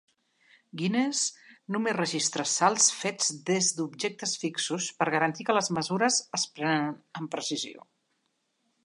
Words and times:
Guinness 0.81 1.19
només 1.75 1.95
registra 1.97 2.45
salts 2.53 2.87
fets 3.01 3.29
des 3.49 3.69
d'objectes 3.81 4.33
fixos 4.45 4.89
per 5.03 5.09
garantir 5.17 5.47
que 5.51 5.57
les 5.59 5.71
mesures 5.79 6.19
es 6.39 6.47
prenen 6.57 6.91
amb 7.21 7.35
precisió. 7.37 7.87